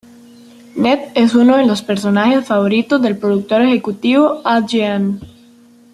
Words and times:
Ned 0.77 1.11
es 1.13 1.35
uno 1.35 1.57
de 1.57 1.67
los 1.67 1.83
personajes 1.83 2.47
favoritos 2.47 2.99
del 3.03 3.19
productor 3.19 3.61
ejecutivo 3.61 4.41
Al 4.43 4.65
Jean. 4.65 5.19